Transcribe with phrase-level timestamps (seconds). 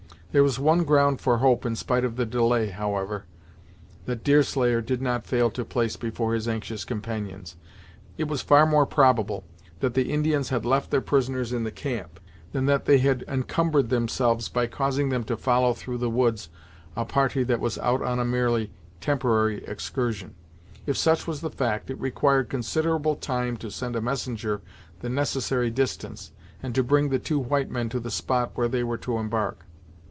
[0.33, 3.25] There was one ground for hope in spite of the delay, however,
[4.05, 7.57] that Deerslayer did not fail to place before his anxious companions.
[8.17, 9.43] It was far more probable
[9.81, 12.17] that the Indians had left their prisoners in the camp,
[12.53, 16.47] than that they had encumbered themselves by causing them to follow through the woods
[16.95, 18.71] a party that was out on a merely
[19.01, 20.33] temporary excursion.
[20.85, 24.61] If such was the fact, it required considerable time to send a messenger
[25.01, 26.31] the necessary distance,
[26.63, 29.65] and to bring the two white men to the spot where they were to embark.